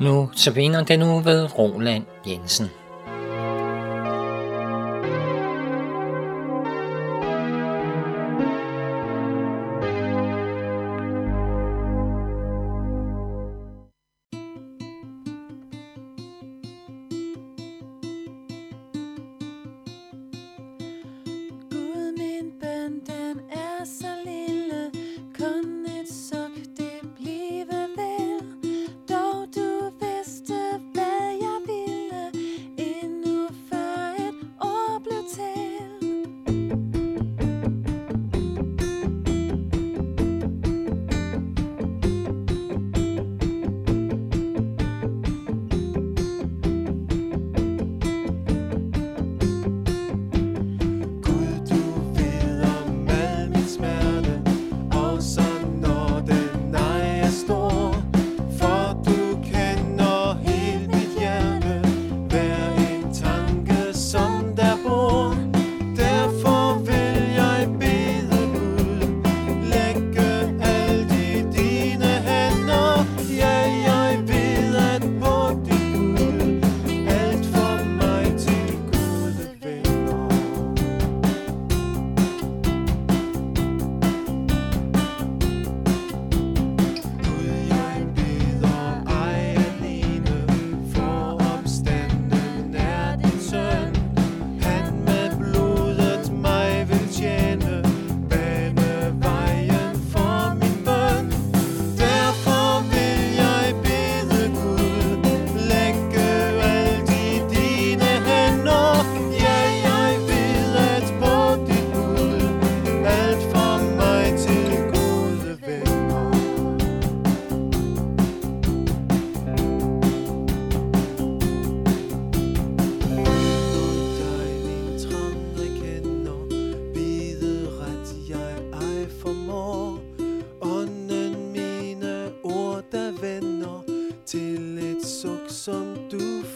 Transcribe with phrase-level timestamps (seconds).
[0.00, 2.70] Nu vinder den nu ved Roland Jensen.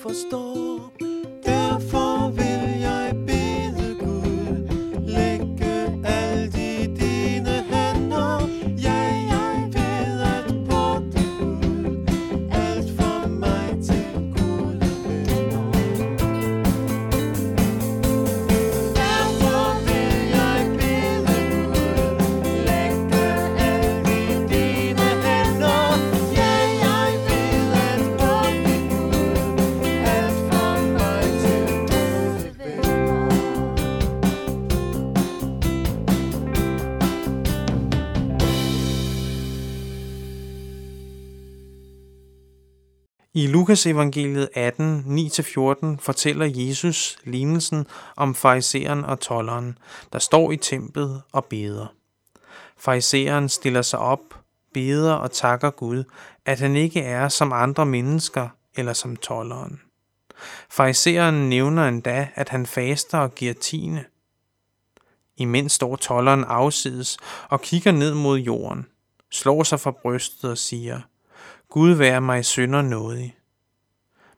[0.03, 1.02] forstår
[43.35, 49.79] I Lukas evangeliet 18, 9-14 fortæller Jesus lignelsen om fariseren og tolleren,
[50.13, 51.87] der står i templet og beder.
[52.77, 54.21] Fariseren stiller sig op,
[54.75, 56.05] beder og takker Gud,
[56.45, 59.81] at han ikke er som andre mennesker eller som tolleren.
[60.71, 64.05] Fariseren nævner endda, at han faster og giver tiende.
[65.37, 67.19] Imens står tolleren afsides
[67.49, 68.87] og kigger ned mod jorden,
[69.31, 71.01] slår sig for brystet og siger–
[71.73, 73.37] Gud være mig synder nådig.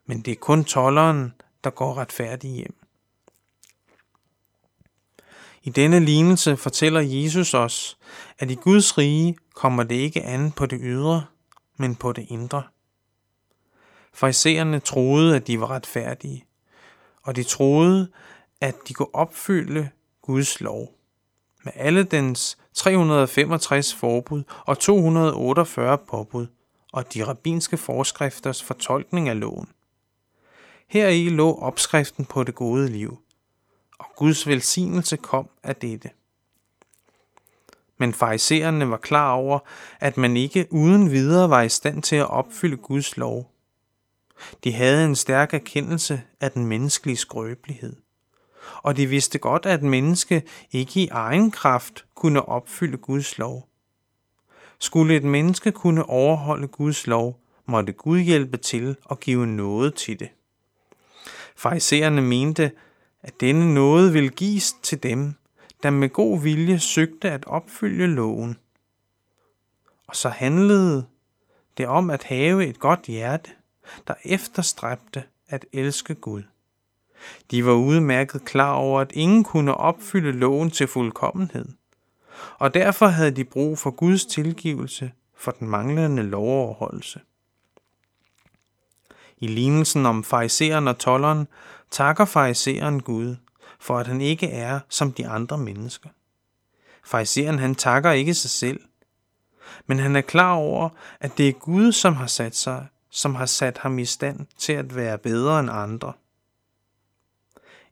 [0.06, 1.34] Men det er kun tolleren,
[1.64, 2.76] der går retfærdig hjem.
[5.62, 7.98] I denne lignelse fortæller Jesus os,
[8.38, 11.26] at i Guds rige kommer det ikke an på det ydre,
[11.76, 12.62] men på det indre.
[14.12, 16.44] Farisæerne troede, at de var retfærdige,
[17.22, 18.08] og de troede,
[18.60, 19.90] at de kunne opfylde
[20.22, 20.92] Guds lov.
[21.64, 26.46] Med alle dens 365 forbud og 248 påbud–
[26.94, 29.68] og de rabbinske forskrifters fortolkning af loven.
[30.88, 33.18] Heri lå opskriften på det gode liv,
[33.98, 36.10] og Guds velsignelse kom af dette.
[37.98, 39.58] Men farisererne var klar over,
[40.00, 43.50] at man ikke uden videre var i stand til at opfylde Guds lov.
[44.64, 47.96] De havde en stærk erkendelse af den menneskelige skrøbelighed.
[48.82, 50.42] Og de vidste godt, at menneske
[50.72, 53.68] ikke i egen kraft kunne opfylde Guds lov.
[54.78, 60.20] Skulle et menneske kunne overholde Guds lov, måtte Gud hjælpe til og give noget til
[60.20, 60.28] det.
[61.56, 62.70] Farisererne mente,
[63.22, 65.34] at denne noget ville gives til dem,
[65.82, 68.58] der med god vilje søgte at opfylde loven.
[70.06, 71.06] Og så handlede
[71.78, 73.50] det om at have et godt hjerte,
[74.08, 76.42] der efterstræbte at elske Gud.
[77.50, 81.68] De var udmærket klar over, at ingen kunne opfylde loven til fuldkommenhed–
[82.58, 87.20] og derfor havde de brug for Guds tilgivelse for den manglende lovoverholdelse.
[89.38, 91.48] I lignelsen om fariseren og tolleren
[91.90, 93.36] takker fariseren Gud
[93.78, 96.08] for at han ikke er som de andre mennesker.
[97.04, 98.80] Fariseren han takker ikke sig selv,
[99.86, 100.88] men han er klar over,
[101.20, 104.72] at det er Gud, som har sat sig, som har sat ham i stand til
[104.72, 106.12] at være bedre end andre.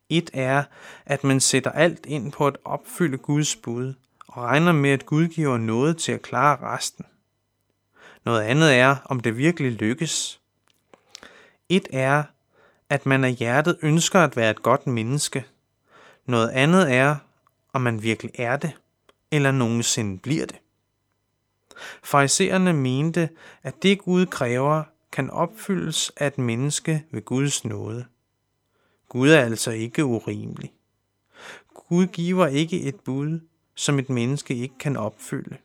[0.08, 0.64] Et er,
[1.06, 3.94] at man sætter alt ind på at opfylde Guds bud,
[4.32, 7.05] og regner med, at Gud giver noget til at klare resten.
[8.25, 10.40] Noget andet er, om det virkelig lykkes.
[11.69, 12.23] Et er,
[12.88, 15.44] at man af hjertet ønsker at være et godt menneske.
[16.26, 17.17] Noget andet er,
[17.73, 18.73] om man virkelig er det,
[19.31, 20.56] eller nogensinde bliver det.
[22.02, 23.29] Farisererne mente,
[23.62, 24.82] at det Gud kræver,
[25.12, 28.05] kan opfyldes af et menneske ved Guds nåde.
[29.08, 30.73] Gud er altså ikke urimelig.
[31.75, 33.40] Gud giver ikke et bud,
[33.74, 35.56] som et menneske ikke kan opfylde.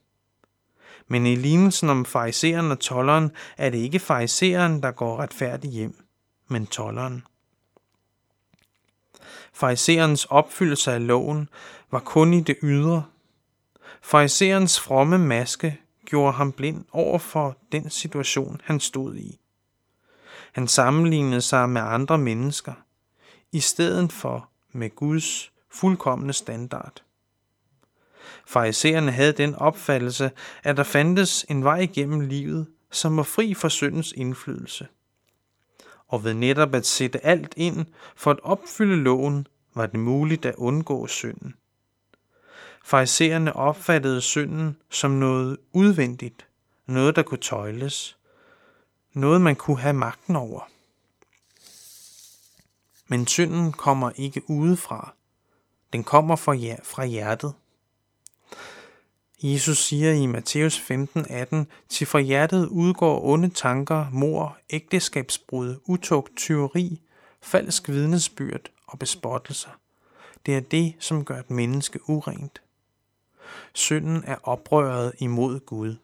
[1.08, 6.06] Men i lignelsen om fariseren og tolleren er det ikke fariseren, der går retfærdigt hjem,
[6.48, 7.24] men tolleren.
[9.54, 11.50] Fariserens opfyldelse af loven
[11.92, 13.04] var kun i det ydre.
[14.02, 19.40] Fariserens fromme maske gjorde ham blind over for den situation, han stod i.
[20.52, 22.74] Han sammenlignede sig med andre mennesker,
[23.52, 27.04] i stedet for med Guds fuldkommende standard.
[28.46, 30.32] Farisæerne havde den opfattelse,
[30.64, 34.88] at der fandtes en vej igennem livet, som var fri for syndens indflydelse.
[36.08, 37.86] Og ved netop at sætte alt ind
[38.16, 41.56] for at opfylde loven, var det muligt at undgå synden.
[42.84, 46.48] Farisæerne opfattede synden som noget udvendigt,
[46.86, 48.18] noget der kunne tøjles,
[49.14, 50.70] noget man kunne have magten over.
[53.08, 55.14] Men synden kommer ikke udefra.
[55.94, 56.36] Den kommer
[56.84, 57.54] fra hjertet.
[59.44, 61.56] Jesus siger i Matthæus 15:18,
[61.90, 67.02] til fra hjertet udgår onde tanker, mor, ægteskabsbrud, utugt, tyveri,
[67.42, 69.70] falsk vidnesbyrd og bespottelser.
[70.46, 72.62] Det er det, som gør et menneske urent.
[73.74, 75.96] Synden er oprøret imod Gud.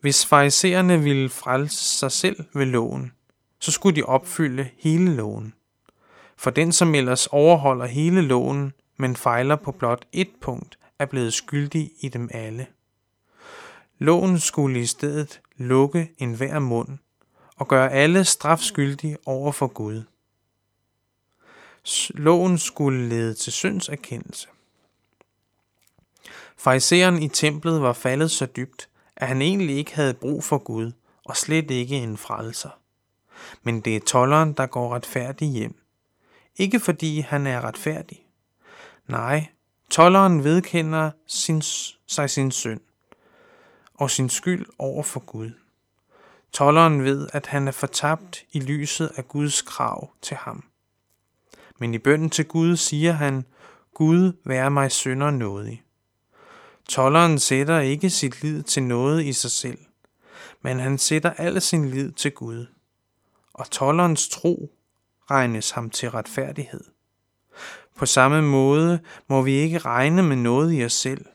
[0.00, 3.12] Hvis farisæerne ville frelse sig selv ved loven,
[3.58, 5.54] så skulle de opfylde hele loven.
[6.36, 11.34] For den, som ellers overholder hele loven, men fejler på blot et punkt, er blevet
[11.34, 12.66] skyldig i dem alle.
[13.98, 16.98] Loven skulle i stedet lukke enhver mund
[17.56, 20.02] og gøre alle strafskyldige over for Gud.
[22.10, 24.48] Loven skulle lede til syndserkendelse.
[26.56, 30.92] Fariseren i templet var faldet så dybt, at han egentlig ikke havde brug for Gud,
[31.24, 32.70] og slet ikke en frelser.
[33.62, 35.80] Men det er tolleren, der går retfærdig hjem.
[36.56, 38.26] Ikke fordi han er retfærdig.
[39.06, 39.46] Nej,
[39.90, 41.62] tolleren vedkender sin,
[42.06, 42.80] sig sin synd
[43.94, 45.50] og sin skyld over for Gud.
[46.52, 50.64] Tolleren ved, at han er fortabt i lyset af Guds krav til ham.
[51.78, 53.44] Men i bønden til Gud siger han,
[53.94, 55.82] Gud vær mig synder nådig.
[56.88, 59.78] Tolleren sætter ikke sit lid til noget i sig selv,
[60.62, 62.66] men han sætter al sin lid til Gud.
[63.52, 64.72] Og tollerens tro
[65.30, 66.84] regnes ham til retfærdighed.
[67.98, 71.26] På samme måde må vi ikke regne med noget i os selv.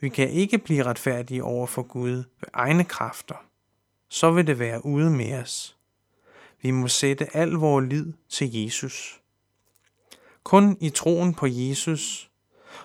[0.00, 3.44] Vi kan ikke blive retfærdige over for Gud ved egne kræfter.
[4.08, 5.76] Så vil det være ude med os.
[6.62, 9.20] Vi må sætte al vores lid til Jesus.
[10.42, 12.30] Kun i troen på Jesus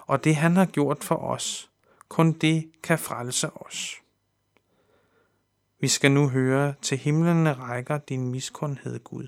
[0.08, 1.70] og det han har gjort for os,
[2.08, 3.96] kun det kan frelse os.
[5.79, 9.27] Vi skal nu høre, til himlene rækker din miskundhed, Gud.